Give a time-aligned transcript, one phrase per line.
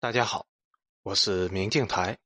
[0.00, 0.46] 大家好，
[1.02, 2.18] 我是明镜台，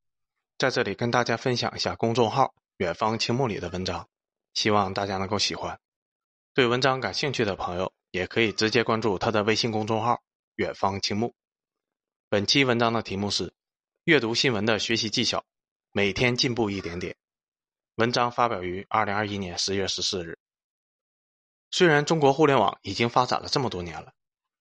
[0.59, 4.11] 在这里跟大家分享一下公众号“远方青木”里的文章，
[4.53, 5.81] 希望大家能够喜欢。
[6.53, 10.23] 对文章感兴趣的朋友，也可以直接关注他的微信公众号
[10.57, 11.35] “远方青木”。
[12.29, 13.55] 本期文章的题目是
[14.05, 15.43] “阅读新闻的学习技巧，
[15.93, 17.17] 每天进步一点点”。
[17.97, 20.39] 文章发表于二零二一年十月十四日。
[21.71, 24.13] 虽然中国互联网已经发展了这么多年了，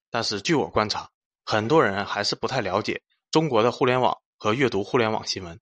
[0.08, 1.10] 但是据我观察。
[1.44, 5.60] 很多人还是不太了解中国的互联网和阅读互联网新闻。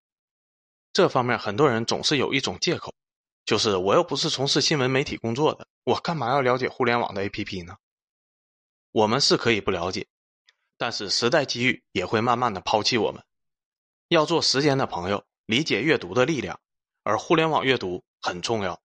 [0.93, 2.95] 这方面，很多人总是有一种借口，
[3.45, 7.77] 就是我又不是从事新闻媒体工作的，我干嘛要了解互联网的 APP 呢？
[8.93, 10.09] 我们是可以不了解，
[10.77, 13.23] 但是时代机遇也会慢慢的抛弃我们。
[14.09, 16.61] 要做时间的朋友，理解阅读的力量，
[17.05, 18.83] 而互联网阅读很重要。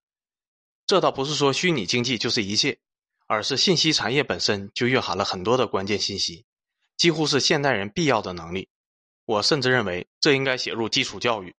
[0.86, 2.78] 这倒不是说虚拟经济就是一切，
[3.26, 6.46] 而是信息产业本身就蕴含了很多的关键信息。
[6.96, 8.68] 几乎是现代人必要的能力，
[9.24, 11.54] 我甚至认为这应该写入基础教育，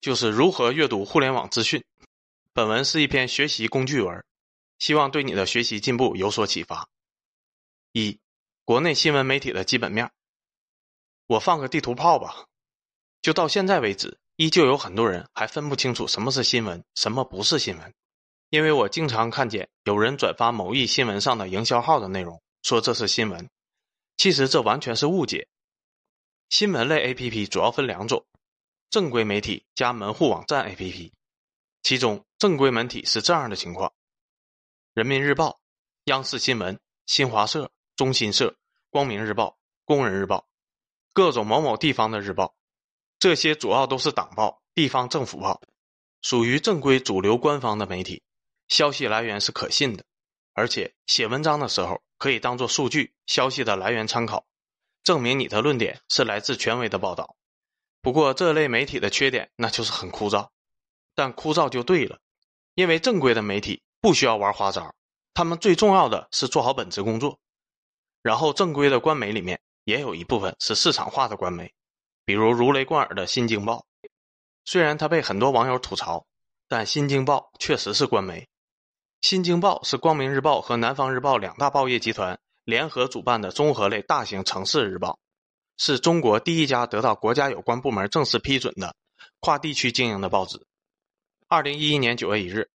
[0.00, 1.84] 就是如何阅读互联网资讯。
[2.52, 4.24] 本文是一篇学习工具文，
[4.78, 6.88] 希望对你的学习进步有所启发。
[7.92, 8.18] 一、
[8.64, 10.10] 国内新闻媒体的基本面。
[11.28, 12.46] 我放个地图炮吧，
[13.22, 17.94] 就到现在为止，依旧有很多人还分不清楚什么是新闻，什么不是新闻。
[18.50, 23.48] 因为我经常看见有人转发某一新闻上的营销号的内容，说这是新闻。
[24.16, 25.48] 其实这完全是误解。
[26.48, 28.26] 新闻类 APP 主要分两种：
[28.90, 31.10] 正规媒体加门户网站 APP。
[31.82, 33.92] 其中，正规媒体是这样的情况：
[34.94, 35.60] 人民日报、
[36.04, 38.56] 央视新闻、新华社、中新社、
[38.90, 40.46] 光明日报、工人日报，
[41.12, 42.54] 各种某某地方的日报。
[43.18, 45.60] 这些主要都是党报、地方政府报，
[46.20, 48.22] 属于正规主流官方的媒体，
[48.68, 50.04] 消息来源是可信的，
[50.52, 52.02] 而且写文章的时候。
[52.22, 54.46] 可以当做数据消息的来源参考，
[55.02, 57.34] 证明你的论点是来自权威的报道。
[58.00, 60.50] 不过这类媒体的缺点那就是很枯燥，
[61.16, 62.20] 但枯燥就对了，
[62.76, 64.94] 因为正规的媒体不需要玩花招，
[65.34, 67.40] 他们最重要的是做好本职工作。
[68.22, 71.74] 然后正规的官媒里面也有一部分是市场化的官媒，
[72.24, 73.84] 比如如雷贯耳的《新京报》，
[74.64, 76.24] 虽然它被很多网友吐槽，
[76.68, 78.48] 但《新京报》确实是官媒。
[79.22, 85.20] 新京报是光明日报和南方日报两大报业集团联合主办的综合类大型城市日报，
[85.76, 88.96] 是中国第一家得到国家有关部门正式批准的
[89.38, 90.66] 跨地区经营的报纸。
[91.46, 92.68] 二零一一年九月一日，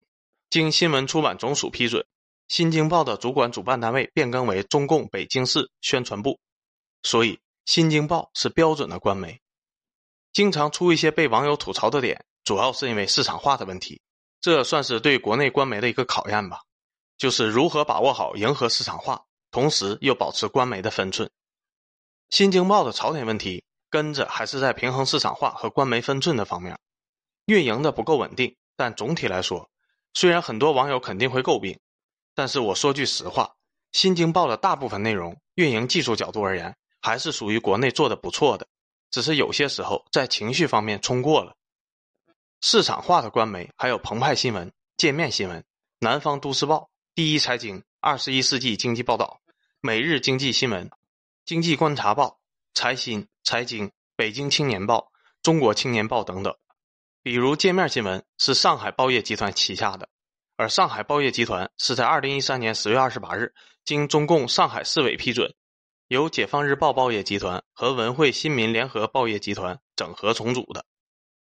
[0.50, 2.05] 经新闻出版总署批准，
[2.47, 6.38] 新京报的主管主办单位变更为中共北京市宣传部，
[7.03, 9.41] 所以新京报是标准的官媒。
[10.34, 14.03] 经常出一些被网友吐槽的点，主要是因为市场化的问题。
[14.44, 16.60] 这算是对国内官媒的一个考验吧，
[17.16, 21.31] 就是如何把握好迎合市场化，同时又保持官媒的分寸。
[22.28, 26.78] 新京报的槽点问题，跟着还是在平衡市场化和官媒分寸的方面，
[27.47, 28.55] 运营的不够稳定。
[28.77, 29.71] 但总体来说，
[30.12, 31.81] 虽然很多网友肯定会诟病，
[32.34, 33.55] 但是我说句实话，
[33.93, 38.66] 新京报的大部分内容，运营技术角度而言，还是属于国内做的不错的，
[39.11, 41.56] 只是有些时候在情绪方面冲过了。
[42.66, 45.62] 市场化的官媒还有澎湃新闻、界面新闻、
[45.98, 49.38] 南方都市报、第一财经、二十一世纪经济报道、
[49.82, 50.91] 每日经济新闻、
[51.44, 52.41] 经济观察报、
[52.72, 56.56] 财新、财经、北京青年报、中国青年报等等。
[57.22, 60.08] 比如界面新闻是上海报业集团旗下的，
[60.56, 63.52] 而上海报业集团是在二零一三年十月二十八日
[63.84, 65.54] 经中共上海市委批准，
[66.08, 70.86] 由解放日报报业集团和文汇新民联合报业集团整合重组的。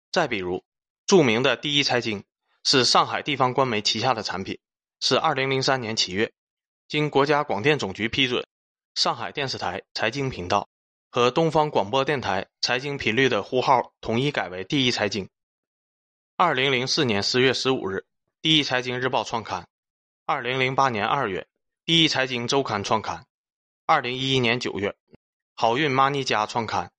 [0.09, 0.63] 再比如。
[1.11, 2.23] 著名的第一财经
[2.63, 4.57] 是上海地方官媒旗下的产品，
[5.01, 6.31] 是二零零三年七月，
[6.88, 8.47] 经国家广电总局批准，
[8.95, 10.69] 上海电视台财经频道
[11.11, 15.29] 和东方广播电台财经频率的呼号统一改为第一财经。
[16.38, 18.05] 二零零四年十月十五日，
[18.41, 19.66] 第一财经日报创刊；
[20.25, 21.45] 二零零八年二月，
[21.83, 23.25] 第一财经周刊创刊；
[23.85, 24.95] 二零一一年九月，
[25.55, 26.90] 好运 money 家创刊。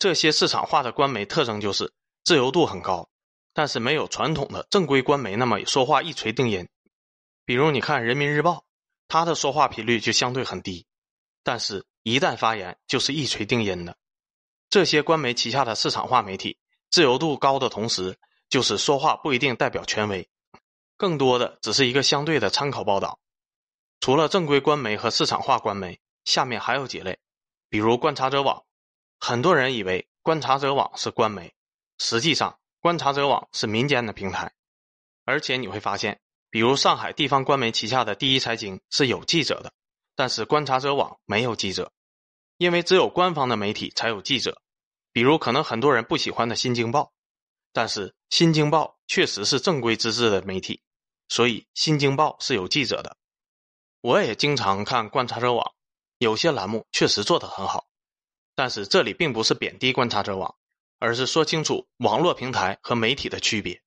[0.00, 1.92] 这些市场化的官媒特征就是。
[2.28, 3.08] 自由度很高，
[3.54, 6.68] 但是没有传统的正规官媒那么说话一锤定音。
[7.46, 8.52] 比如你看《人民日报》，
[9.08, 10.84] 它的说话频率就相对很低，
[11.42, 13.96] 但是一旦发言就是一锤定音的。
[14.68, 16.58] 这些官媒旗下的市场化媒体，
[16.90, 18.18] 自由度高的同时，
[18.50, 20.28] 就是说话不一定代表权威，
[20.98, 23.18] 更多的只是一个相对的参考报道。
[24.00, 27.18] 除了正规官媒和市场化官媒，下面还有几类，
[27.70, 28.64] 比如观察者网。
[29.18, 31.54] 很多人以为观察者网是官媒。
[31.98, 34.52] 实际上，观察者网是民间的平台，
[35.24, 39.72] 而且你会发现，比如上海地方官媒旗下的第一财经是有记者的，
[40.14, 41.92] 但是观察者网没有记者。
[42.56, 44.60] 因为只有官方的媒体才有记者，
[45.12, 47.02] 比如可能很多人不喜欢的《新京报》，
[47.72, 50.82] 但是《新京报》确实是正规资质的媒体，
[51.28, 53.16] 所以《新京报》是有记者的。
[54.00, 55.72] 我也经常看观察者网，
[56.18, 57.86] 有些栏目确实做得很好，
[58.56, 60.56] 但是这里并不是贬低观察者网，
[60.98, 63.82] 而是说清楚网络平台和媒体的区别。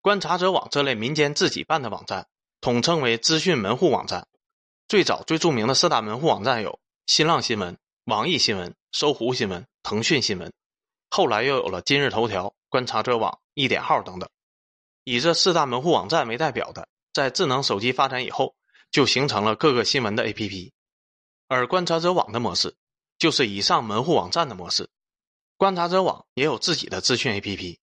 [0.00, 2.28] 观察者网这类民间自己办的网站，
[2.60, 4.26] 统称为资讯门户网站。
[4.88, 7.76] 最早最著名的四大门户网站有新浪新闻。
[8.04, 10.50] 网易新闻、搜狐新闻、腾讯新闻，
[11.10, 14.30] 后来又有了今日头条、观察者网、一点号等等。
[15.04, 18.54] 以这四大门户网站为代表的，在智能手机发展以后，
[18.90, 20.70] 就形成了各个新闻的 APP。
[21.48, 22.74] 而观察者网的模式，
[23.18, 24.88] 就是以上门户网站的模式。
[25.58, 27.76] 观察者网也有自己的资讯 APP，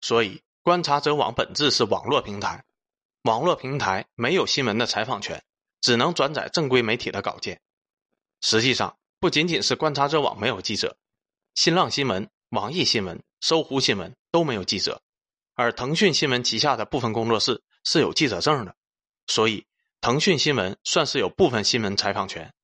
[0.00, 2.64] 所以观察者网本质是网络平台。
[3.22, 5.44] 网络平台没有新闻的采访权，
[5.80, 7.60] 只能转载正规媒体的稿件。
[8.40, 8.96] 实际上。
[9.20, 10.96] 不仅仅是观察者网没有记者，
[11.54, 15.02] 新浪新闻、网易新闻、搜狐新闻都没有记者，
[15.54, 18.74] 而腾讯新闻旗下的部分工作室是有记者证的，
[19.26, 19.66] 所以
[20.00, 22.54] 腾讯新闻算是有部分新闻采访权。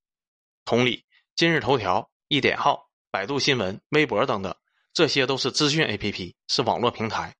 [0.64, 1.04] 同理，
[1.34, 4.54] 今日头条、一点号、百度新闻、微博等等，
[4.92, 7.34] 这些都是资讯 APP，是网络平台，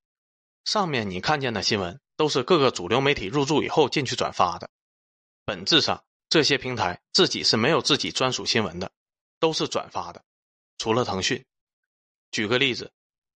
[0.64, 4.68] 上面你看见的新闻都是各个主流媒体入驻以后进去转发的，
[5.44, 8.90] 本质上这些平台自己是没有自己专属新闻的。
[9.38, 10.24] 都是转发的，
[10.78, 11.44] 除了腾讯。
[12.30, 12.90] 举个例子，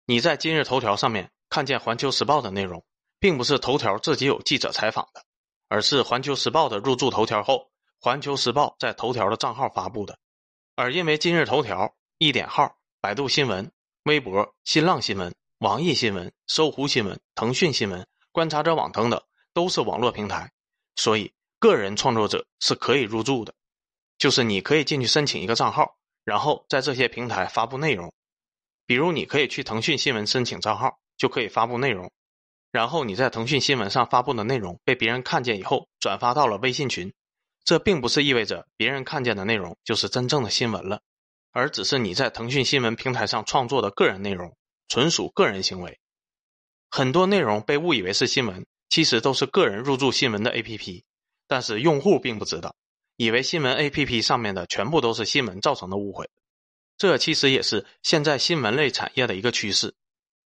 [0.05, 2.85] 你在今日头条上面看见环球时报的内容，
[3.19, 5.25] 并不是头条自己有记者采访的，
[5.69, 10.19] 而是环球时报的入驻头条后，环球时报在头条的账号发布的。
[10.75, 13.71] 而因为今日头条、一点号、百度新闻、
[14.05, 19.23] 微博、新浪新闻、网易新闻、搜狐新闻、腾讯新闻、观察者网等等
[19.53, 20.51] 都是网络平台，
[20.95, 23.53] 所以个人创作者是可以入驻的。
[24.17, 28.11] 就是你可以进去申请一个账号，然后在这些平台发布内容。
[28.87, 32.11] 比如，你可以去腾讯新闻申请账号，就可以发布内容。
[32.73, 37.13] 然后你在腾讯新闻上发布的内容被别人看见以后，转发到了微信群。
[37.63, 41.03] 这并不是意味着别人看见的内容就是真正的新闻了，
[41.57, 44.55] 而只是你在腾讯新闻平台上创作的个人内容，
[44.89, 45.99] 纯属个人行为。
[46.91, 51.05] 很多内容被误以为是新闻，其实都是个人入驻新闻的 APP，
[51.49, 52.77] 但是用户并不知道。
[53.17, 56.29] 以为新闻 APP 上面的全部都是新闻造成的误会，
[56.99, 59.95] 这其实也是现在新闻类产业的一个趋势，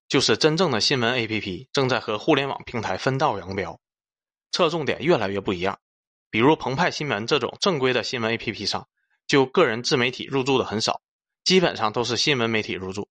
[0.07, 3.81] 就是真正的新闻 APP 正在和互联网平台分道扬镳，
[4.53, 5.77] 侧重点越来越不一样。
[6.29, 8.87] 比如澎湃新闻这种正规的新闻 APP 上，
[9.27, 11.01] 就个人自媒体入驻的很少，
[11.43, 13.07] 基本上都是新闻媒体入驻。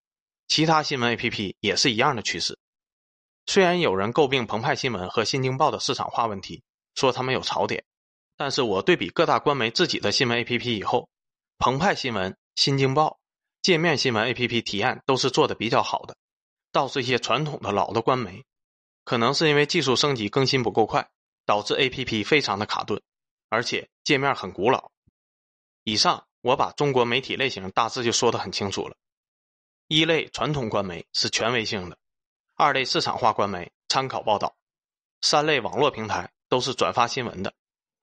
[0.48, 2.58] 其他新闻 APP 也是一样的趋势。
[3.46, 6.62] 虽然有人诟病澎湃新闻和新京报的市场化问题，
[6.94, 7.84] 说他们有槽点。
[8.36, 11.08] 但是我对比各大官媒自己的新闻 APP 以后，
[11.58, 13.18] 澎湃新闻、新京报、
[13.62, 16.16] 界面新闻 APP 体验都是做的比较好的，
[16.72, 18.44] 倒是一些传统的老的官媒，
[19.04, 21.08] 可能是因为技术升级更新不够快，
[21.44, 23.00] 导致 APP 非常的卡顿，
[23.48, 24.90] 而且界面很古老。
[25.84, 28.96] 以上我把中国媒体类型大致就说的很清楚了：
[29.88, 31.98] 一类传统官媒是权威性的，
[32.54, 34.54] 二类市场化官媒参考报道，
[35.20, 37.54] 三类网络平台都是转发新闻的。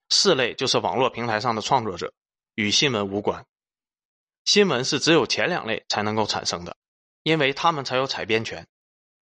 [0.09, 2.13] 四类就是网络平台上的创作者，
[2.55, 3.45] 与新闻无关。
[4.45, 6.77] 新闻是只有前两类才能够产生的，
[7.23, 8.65] 因为他们才有采编权。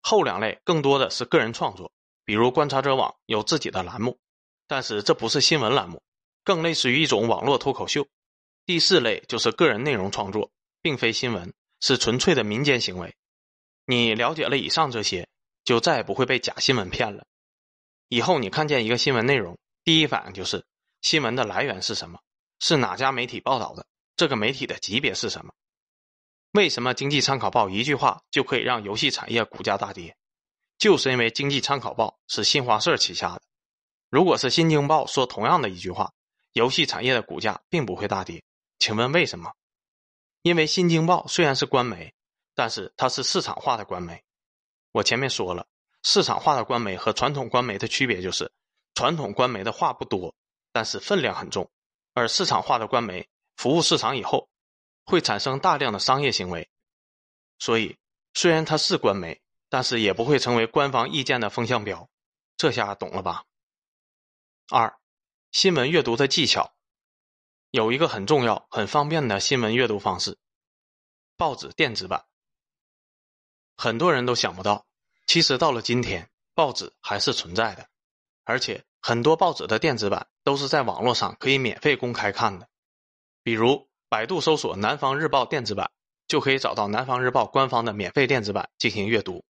[0.02, 1.92] 后两类更多的是个人创作，
[2.24, 4.18] 比如观察者网有自己的栏目，
[4.68, 6.02] 但是这不是新闻栏目，
[6.46, 8.08] 更类似于一种网络脱口秀。
[8.70, 13.16] 第四类就是个人内容创作，并非新闻，是纯粹的民间行为。
[13.88, 15.28] 你了解了以上这些，
[15.64, 17.26] 就再也不会被假新闻骗了。
[18.10, 19.58] 以后你看见一个新闻内容。
[19.84, 20.64] 第一反应就是
[21.02, 22.20] 新闻的来源是什么？
[22.60, 23.88] 是哪家媒体报道的？
[24.16, 25.52] 这个媒体的级别是什么？
[26.52, 30.16] 为什么经济参考报一句话就可以让游戏产业股价大跌？
[30.78, 33.42] 就是因为经济参考报是新华社旗下的。
[34.12, 36.14] 如果是新京报说同样的一句话，
[36.52, 38.44] 游戏产业的股价并不会大跌。
[38.80, 39.54] 请问为什么？
[40.42, 42.14] 因为新京报虽然是官媒，
[42.56, 44.24] 但是它是市场化的官媒。
[44.92, 45.68] 我前面说了，
[46.04, 48.52] 市场化的官媒和传统官媒的区别就是。
[48.96, 50.36] 传统官媒的话不多，
[50.74, 51.72] 但是分量很重，
[52.14, 54.50] 而市场化的官媒服务市场以后，
[55.06, 56.70] 会产生大量的商业行为，
[57.60, 57.98] 所以
[58.34, 62.10] 虽然它是官媒，但是也不会成为官方意见的风向标。
[62.58, 63.46] 这下懂了吧？
[64.70, 65.00] 二，
[65.52, 66.74] 新闻阅读的技巧，
[67.72, 70.38] 有一个很重要、很方便的新闻阅读方式——
[71.38, 72.26] 报纸电子版。
[73.78, 74.86] 很多人都想不到，
[75.28, 77.88] 其实到了今天，报纸还是存在的，
[78.44, 78.84] 而且。
[79.02, 82.68] 很多报纸的电子版都是在网络上可以免费公开看的，
[83.44, 85.90] 比如百度搜索《南方日报》电子版，
[86.28, 89.46] 就可以找到《南方日报》官方的免费电子版进行阅读。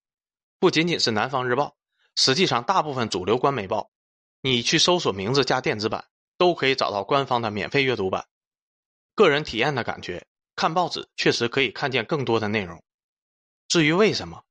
[0.59, 1.65] 不仅仅是《南方日报》，
[2.15, 3.89] 实际上大部分主流官媒报，
[4.41, 6.05] 你去搜索名字加电子版，
[6.39, 8.25] 都可以找到官方的免费阅读版。
[9.13, 12.81] 个人体验的感觉，看报纸确实可以看见更多的内容。
[13.67, 14.43] 至于为什么，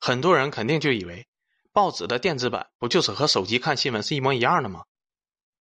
[0.00, 1.28] 很多人肯定就以为，
[1.72, 4.84] 报纸的电子版不就是和手机看新闻是一模一样的吗？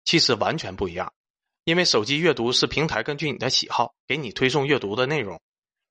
[0.05, 1.13] 其实完全不一样，
[1.65, 5.41] 因为手机阅读是平台根据你的喜好给你推送阅读的内容，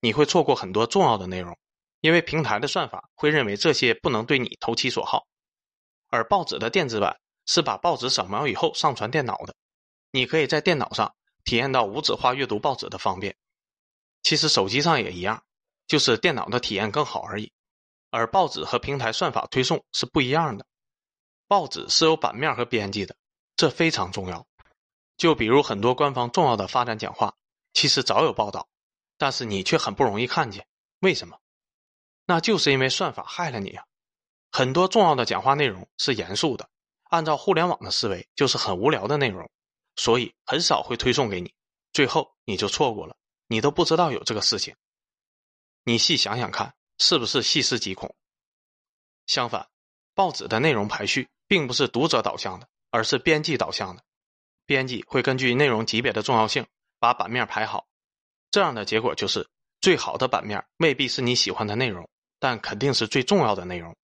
[0.00, 1.54] 你会错过很多重要的内容，
[2.00, 5.26] 因为平台的算法会认为这些不能对你投其所好。
[6.08, 9.54] 而报纸的电子版是把报纸扫描以后上传电脑的，
[10.10, 13.36] 你可以在电脑上体验到无纸化阅读报纸的方便。
[14.22, 15.44] 其实手机上也一样，
[15.86, 17.52] 就是电脑的体验更好而已。
[18.10, 20.66] 而报纸和平台算法推送是不一样的，
[21.48, 23.16] 报纸是有版面和编辑的。
[23.56, 24.46] 这非常重要，
[25.16, 27.34] 就比如很多官方重要的发展讲话，
[27.72, 28.68] 其实早有报道，
[29.16, 30.66] 但是你却很不容易看见。
[31.00, 31.38] 为什么？
[32.26, 33.84] 那就是因为算法害了你啊！
[34.50, 36.68] 很多重要的讲话内容是严肃的，
[37.04, 39.50] 按照互联网的思维，就是很无聊的内容，
[39.96, 41.52] 所以很少会推送给你，
[41.92, 43.16] 最后你就错过了，
[43.48, 44.76] 你都不知道有这个事情。
[45.84, 48.14] 你细想想看，是不是细思极恐？
[49.26, 49.68] 相反，
[50.14, 52.68] 报纸的内容排序并不是读者导向的。
[52.88, 54.02] 而是编辑导向的，
[54.64, 56.66] 编辑会根据内容级别的重要性
[56.98, 57.86] 把版面排好，
[58.50, 59.46] 这样的结果就是
[59.82, 63.94] 最好的版面未必是你喜欢的内容，但肯定是最重要的内容。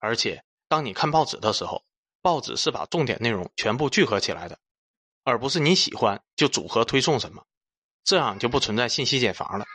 [0.00, 1.84] 而且，当你看报纸的时候，
[2.20, 4.58] 报纸是把重点内容全部聚合起来的，
[5.22, 7.44] 而不是你喜欢就组合推送什么，
[8.04, 9.66] 这样就不存在信息茧房了。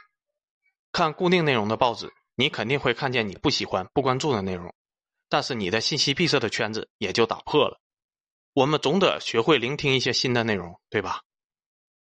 [0.92, 4.74] 看固定内容的报纸，你肯定会看见你不喜欢、不关注的内容，
[5.30, 7.80] 但是你的信息闭塞的圈子也就打破了。
[8.54, 11.22] 我们总得学会聆听一些新的内容，对吧？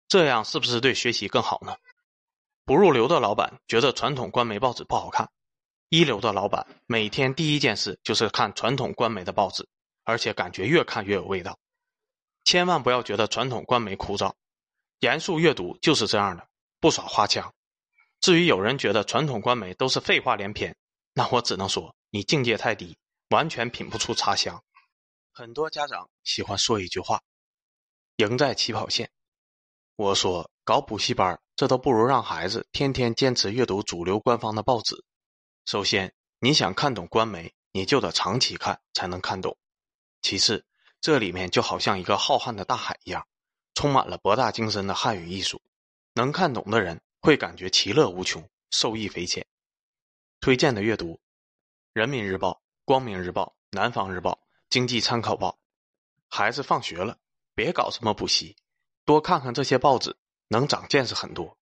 [0.08, 1.76] 这样是不是对学习更好呢？
[2.66, 5.32] 不入流的老板觉得传统官媒报纸不好看，
[5.90, 9.68] 一流的老板每天第一件事就是看传统官媒的报纸，
[10.04, 11.58] 而且感觉越看越有味道。
[12.44, 14.34] 千万不要觉得传统官媒枯燥，
[15.00, 16.48] 严肃阅读就是这样的，
[16.80, 17.54] 不耍花腔。
[18.20, 20.76] 至于有人觉得传统官媒都是废话连篇，
[21.14, 22.98] 那我只能说你境界太低，
[23.30, 24.64] 完全品不出茶香。
[25.32, 27.22] 很多家长喜欢说一句话
[28.18, 29.10] ：“赢在起跑线。”
[29.96, 35.04] 我说：“搞补习班，这都不如让孩子天天坚持阅读主流官方的报纸。
[35.66, 39.54] 首先，你想看懂官媒，你就得长期看才能看懂；
[40.22, 40.66] 其次，
[41.03, 43.27] 这里面就好像一个浩瀚的大海一样，
[43.74, 45.62] 充满了博大精深的汉语艺术。
[46.13, 49.45] 能看懂的人会感觉其乐无穷，受益匪浅。
[50.39, 51.15] 推荐的阅读：
[51.91, 52.51] 《人民日报》
[52.86, 54.31] 《光明日报》《南方日报》。
[54.69, 55.60] 经济参考报，
[56.29, 57.17] 孩子放学了，
[57.53, 58.55] 别搞什么补习，
[59.03, 60.15] 多看看这些报纸，
[60.48, 61.57] 能长见识很多。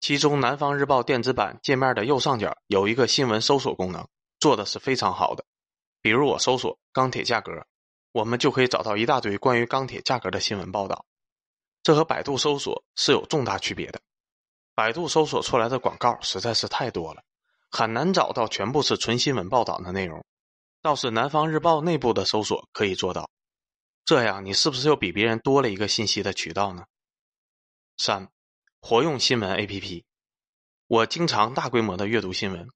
[0.00, 4.06] 其中，《南方日报》电子版界面的右上角有一个新闻搜索功能，
[4.38, 5.46] 做的是非常好的。
[6.02, 7.66] 比如我搜索钢铁价格，
[8.12, 11.04] 我们就可以找到一大堆关于钢铁价格的新闻报道。
[11.82, 14.00] 这和百度搜索是有重大区别的。
[14.74, 17.22] 百度搜索出来的广告实在是太多了，
[17.70, 20.24] 很难找到全部是纯新闻报道的内容。
[20.80, 23.28] 倒是南方日报内部的搜索可以做到，
[24.04, 26.84] 这样你是不是又比别人多了一个信息的渠道呢？
[27.96, 28.28] 三，
[28.80, 30.02] 活用新闻 APP，
[30.88, 32.68] 我经常大规模的阅读新闻。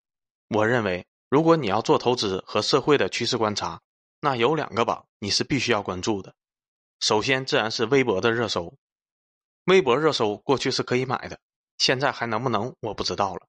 [0.50, 3.80] 我认为，如果你要做投资和社会的趋势观察，
[4.20, 6.34] 那有两个榜你是必须要关注的。
[7.00, 8.74] 首先自然是微博的热搜，
[9.64, 11.38] 微博热搜过去是可以买的，
[11.78, 13.46] 现在还能不能我不知道了。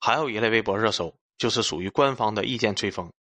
[0.00, 3.12] 还有一类微博热搜就是属于官方的意见吹风。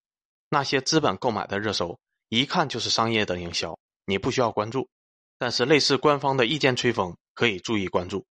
[0.49, 4.89] 那些资本购买的热搜，一看就是商业的营销，你不需要关注。
[5.39, 8.27] 但是类似官方的意见吹风，可以注意关注。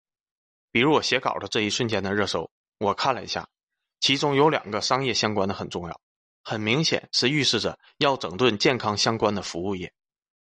[0.71, 3.49] 比如我写稿的这一瞬间的热搜，我看了一下，
[3.99, 5.99] 其中有两个商业相关的很重要，
[6.43, 9.93] 很明显是预示着要整顿健康相关的服务业。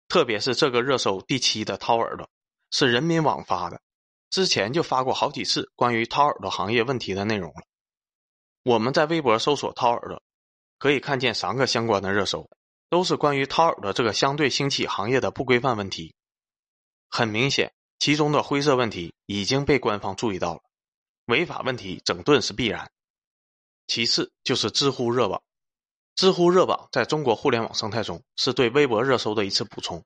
[0.08, 2.28] 特别是这个热搜第七的掏耳朵，
[2.70, 3.80] 是人民网发的，
[4.30, 7.62] 之前就发过好几次关于掏耳朵行业问题的内容了。
[8.62, 10.22] 我们在微博搜索掏耳朵。
[10.78, 12.48] 可以看见三个相关的热搜，
[12.88, 16.14] 都是关于掏耳朵这个相对兴起行业的不规范问题。
[17.10, 20.62] 很明显，其中的灰色问题已经被官方注意到了，
[21.26, 22.90] 违法问题整顿是必然。
[23.88, 25.42] 其次就是知乎热榜，
[26.20, 30.04] 知乎热榜在中国互联网生态中是对微博热搜的一次补充。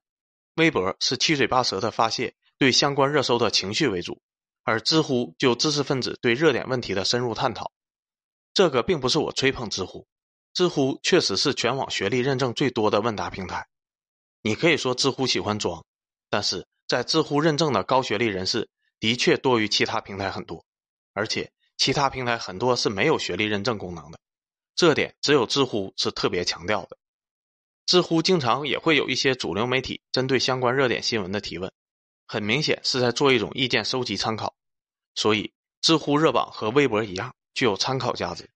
[0.54, 4.23] 微博是七嘴八舌的发泄对相关热搜的情绪为主，
[4.62, 7.73] 而知乎就知识分子对热点问题的深入探讨。
[8.52, 10.06] 这个并不是我吹捧知乎。
[10.52, 13.66] 知乎确实是全网学历认证最多的问答平台，
[14.40, 15.85] 你可以说知乎喜欢装，
[16.30, 18.68] 但是在知乎认证的高学历人士
[19.00, 20.64] 的确多于其他平台很多，
[21.12, 24.18] 而且其他平台很多是没有学历认证功能的，
[24.75, 26.97] 这点只有知乎是特别强调的。
[27.87, 31.71] 知乎经常也会有一些主流媒体针对相关热点新闻的提问，
[32.26, 34.54] 很明显是在做一种意见收集参考，
[35.14, 35.52] 所以
[35.83, 38.49] 知乎热榜和微博一样具有参考价值。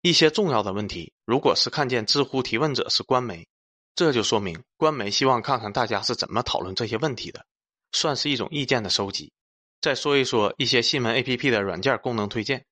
[0.00, 3.46] 一些重要的问题，如果是看见知乎提问者是官媒，
[3.94, 7.44] 这就说明官媒希望看看大家是怎么讨论这些问题的，
[7.92, 9.32] 算是一种意见的收集。
[9.80, 12.64] 再说一说一些新闻 APP 的软件功能推荐，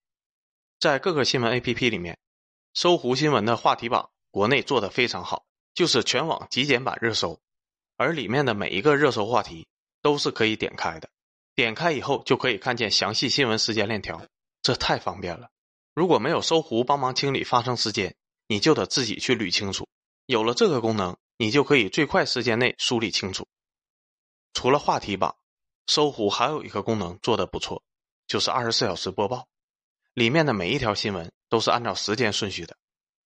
[0.81, 2.19] 在各个新闻 APP 里面，
[2.75, 5.47] 搜狐新闻的话题榜国内做的非常好。
[5.75, 7.41] 就是全网极简版热搜，
[7.97, 9.67] 而里面的每一个热搜话题
[10.03, 11.11] 都是可以点开的，
[11.57, 14.25] 点开以后就可以看见详细新闻时间链条，
[14.63, 15.51] 这太方便了。
[15.93, 18.15] 如果没有搜狐帮忙清理发生时间，
[18.47, 19.89] 你就得自己去捋清楚。
[20.27, 23.49] 有了这个功能，你就可以最快时间内梳理清楚。
[24.53, 25.35] 除了话题榜，
[25.89, 27.83] 搜狐还有一个功能做的不错，
[28.29, 29.49] 就是二十四小时播报，
[30.15, 32.77] 里面的每一条新闻都是按照时间顺序的，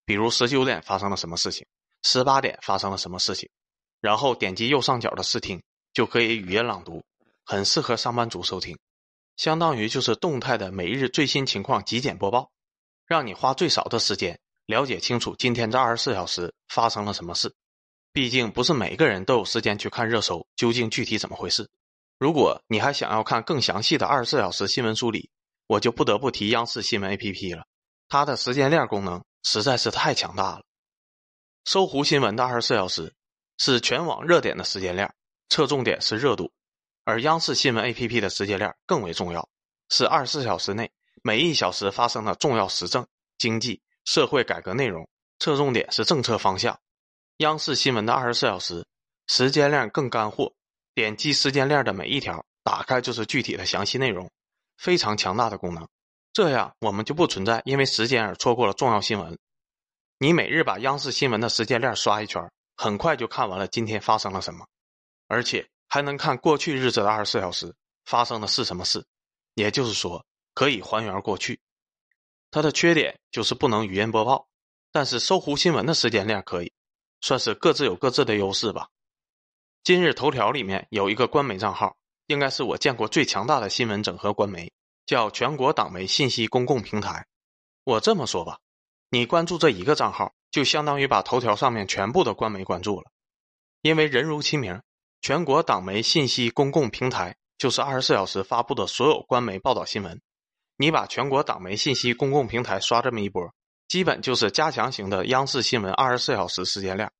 [0.07, 1.67] 比如十九点发生了什么事情。
[2.03, 3.49] 十八点发生了什么事情？
[4.01, 7.05] 然后点击右上角的试听，就可以语音朗读，
[7.45, 8.79] 很适合上班族收听。
[9.37, 12.51] 相当于就是动态的每日最新情况极简播报，
[13.07, 17.55] 让你花最少的时间了解清楚今天这二十四小时发生了什么事。
[18.13, 21.69] 毕竟不是每个人都有时间去看热搜，究竟具体怎么回事？
[22.19, 25.29] 如果你还想要看更详细的二十四小时新闻梳理，
[25.69, 27.65] 我就不得不提央视新闻 APP 了，
[28.09, 30.63] 它的时间链功能实在是太强大了。
[31.67, 33.13] 搜狐新闻的二十四小时
[33.59, 35.15] 是全网热点的时间链，
[35.51, 36.47] 侧重点是热度；
[37.05, 39.47] 而央视新闻 APP 的时间链更为重要，
[39.91, 40.91] 是二十四小时内
[41.23, 43.07] 每一小时发生的重要时政、
[43.37, 45.07] 经济、社会改革内容，
[45.39, 46.81] 侧重点是政策方向。
[47.39, 48.87] 央视新闻的二十四小时
[49.27, 50.51] 时间链更干货，
[50.95, 54.31] 点击时间链的每一条，打开就是具体的详细内容，
[54.79, 55.87] 非常强大的功能。
[56.33, 59.39] 这样我们就不存在因为时间而错过了重要新闻。
[60.19, 64.67] 你每日把央视新闻的时间链刷一圈，很快就看完了今天发生了什么，
[65.27, 69.05] 而且还能看过去日子的二十四小时发生的是什么事，
[69.55, 71.61] 也就是说可以还原过去。
[72.51, 74.49] 它的缺点就是不能语音播报，
[74.91, 76.73] 但是搜狐新闻的时间链可以，
[77.21, 78.89] 算是各自有各自的优势吧。
[79.85, 81.98] 今日头条里面有一个官媒账号，
[82.29, 84.71] 应该是我见过最强大的新闻整合官媒，
[85.07, 87.27] 叫全国党媒信息公共平台。
[87.85, 88.59] 我这么说吧。
[89.11, 93.11] 你关注这一个账号，就相当于把头条上面全部的官媒关注了，
[93.81, 94.83] 因为人如其名，
[95.23, 100.21] 全国党媒信息公共平台就是二十四小时发布的所有官媒报道新闻。
[100.77, 103.51] 你把全国党媒信息公共平台刷这么一波，
[103.89, 107.11] 基本就是加强型的央视新闻二十四小时时间链。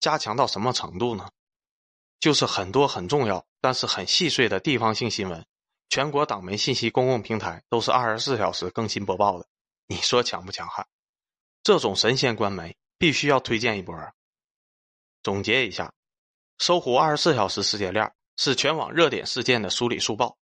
[0.00, 1.28] 加强到什么程度呢？
[2.22, 5.44] 就是很多很重要但是很细碎的地方性新闻，
[5.88, 9.46] 全国党媒信息公共平台都是二十四小时更新播报的。
[9.88, 10.86] 你说强不强悍？
[11.64, 13.96] 这种神仙官媒必须要推荐一波。
[15.24, 15.92] 总结一下，
[16.58, 20.38] 搜狐二十四小时时间链是全网热点事件的梳理速报。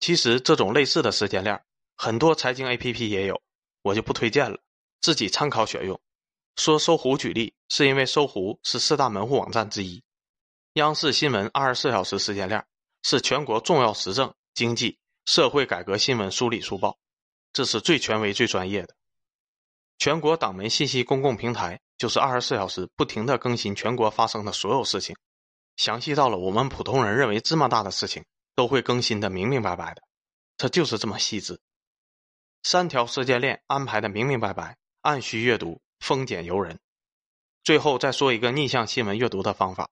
[0.00, 1.62] 其实这种类似的时间链，
[1.94, 3.38] 很多财经 APP 也有，
[3.82, 4.58] 我就不推荐了，
[5.02, 6.00] 自己参考选用。
[6.56, 10.02] 说搜狐举例，是因为搜狐是四大门户网站之一。
[10.78, 12.64] 央视新闻二十四小时时间链
[13.02, 16.96] 是全国重要时政、经济、社会改革新闻梳理速报，
[17.52, 18.94] 这是最权威、最专业的。
[19.98, 25.16] 全国党媒信息公共平台就是二十四小时不停的更新全国发生的所有事情，
[25.76, 30.02] 详细到了我们普通人认为芝麻大的事情都会更新的明明白白的，
[30.56, 31.60] 它就是这么细致。
[32.62, 36.78] 三条时间链安排的明明白白，按需阅读，丰俭由人。
[37.64, 39.90] 最后再说一个逆向新闻阅读的方法。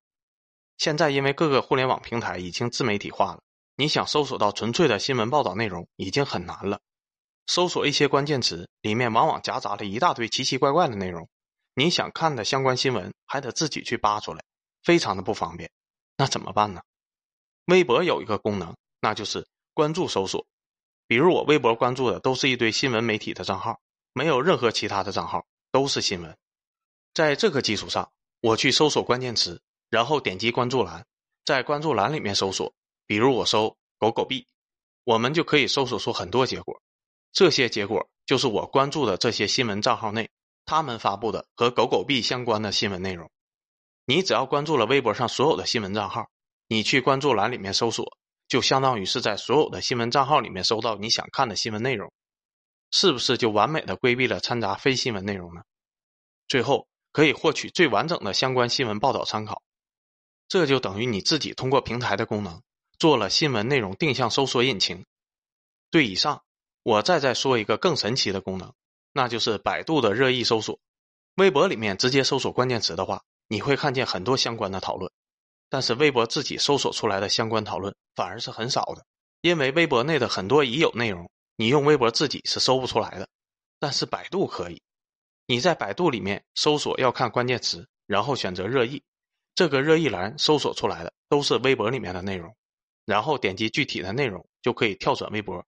[0.78, 3.40] 现在因为各个互联网平台已经自媒体化了，
[3.76, 6.80] 你想搜索到纯粹的新闻报道内容已经很难了。
[7.46, 11.28] 搜索一些关键词，里面往往夹杂了一大堆奇奇怪怪的内容，
[11.74, 14.42] 你想看的相关新闻还得自己去扒出来，
[14.82, 15.70] 非常的不方便。
[16.16, 16.82] 那怎么办呢？
[17.66, 20.46] 微博有一个功能，那就是关注搜索。
[21.06, 23.80] 比如我微博关注的都是一堆新闻媒体的账号，
[24.12, 26.36] 没有任何其他的账号，都是新闻。
[27.14, 28.10] 在这个基础上，
[28.40, 31.05] 我去搜索关键词，然后点击关注栏，
[31.44, 32.72] 在关注栏里面搜索，
[33.07, 34.46] 比如我搜“狗狗币”，
[35.05, 36.81] 我们就可以搜索出很多结果。
[37.33, 40.31] 这些结果就是我关注的这些新闻账号内，
[40.64, 43.31] 他们发布的和狗狗币相关的新闻内容。
[44.07, 46.29] 你只要关注了微博上所有的新闻账号，
[46.66, 48.16] 你去关注栏里面搜索，
[48.49, 52.12] 就相当于是在所有的新闻账号里面搜到你想看的新闻内容，
[52.90, 55.62] 是不是就完美的规避了掺杂非新闻内容呢？
[56.49, 59.62] 最后可以获取最完整的相关新闻报道参考，
[60.48, 62.62] 这就等于你自己通过平台的功能，
[62.98, 65.04] 做了新闻内容定向搜索引擎。
[65.90, 66.42] 对以上，
[66.82, 68.72] 我再再说一个更神奇的功能，
[69.12, 70.78] 那就是百度的热议搜索。
[71.37, 75.11] 微博里面直接搜索关键词的话，你会看见很多相关的讨论，
[75.68, 79.04] 但是微博自己搜索出来的相关讨论反而是很少的，
[79.40, 83.28] 因为微博内的很多已有内容，你用微博自己是搜不出来的，
[83.78, 84.80] 但是百度可以。
[85.46, 89.02] 你在百度里面搜索要看关键词，然后选择热议，
[89.57, 92.55] 这个热议栏搜索出来的都是微博里面的内容，
[93.07, 95.64] 然后点击具体的内容就可以跳转微博。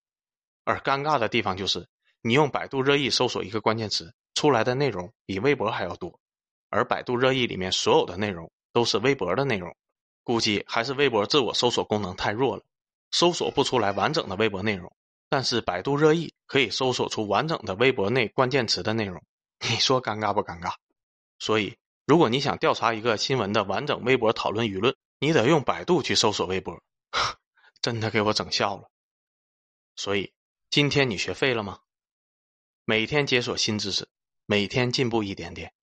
[0.64, 1.88] 而尴尬的地方就是，
[2.20, 6.20] 你用百度热议搜索一个关键词，出来的内容比微博还要多，
[6.68, 9.74] 而百度热议里面所有的内容都是微博的内容，
[10.22, 12.62] 估计还是微博自我搜索功能太弱了，
[13.10, 14.92] 搜索不出来完整的微博内容。
[15.30, 19.22] 但是百度热议可以搜索出完整的微博内关键词的内容。
[19.60, 20.74] 你说尴尬不尴尬？
[21.38, 21.76] 所以，
[22.08, 26.82] 如果你想调查一个新闻的完整微博讨论舆论，你得用百度去搜索微博，
[27.82, 28.90] 真的给我整笑了。
[29.94, 30.32] 所以，
[30.70, 31.80] 今天你学废了吗？
[32.86, 34.08] 每天解锁新知识，
[34.46, 35.74] 每天进步一点点。